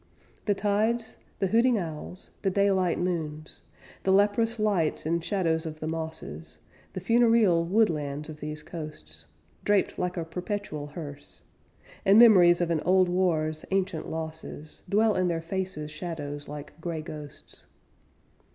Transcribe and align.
The 0.45 0.55
tides, 0.55 1.17
the 1.37 1.45
hooting 1.45 1.77
owls, 1.77 2.31
the 2.41 2.49
daylight 2.49 2.97
moons, 2.97 3.61
The 4.01 4.11
leprous 4.11 4.57
lights 4.57 5.05
and 5.05 5.23
shadows 5.23 5.63
of 5.67 5.79
the 5.79 5.85
mosses, 5.85 6.57
The 6.93 6.99
funereal 6.99 7.63
woodlands 7.65 8.27
of 8.27 8.39
these 8.39 8.63
coasts, 8.63 9.27
Draped 9.63 9.99
like 9.99 10.17
a 10.17 10.25
perpetual 10.25 10.87
hearse, 10.87 11.41
And 12.03 12.17
memories 12.17 12.61
of 12.61 12.71
an 12.71 12.81
old 12.81 13.09
war's 13.09 13.63
ancient 13.69 14.09
losses, 14.09 14.81
Dwell 14.89 15.13
in 15.13 15.27
their 15.27 15.39
faces' 15.39 15.91
shadows 15.91 16.47
like 16.49 16.81
gray 16.81 17.03
ghosts. 17.03 17.67